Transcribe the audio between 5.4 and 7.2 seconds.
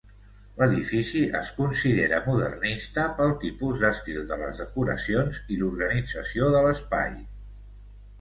i l'organització de l'espai.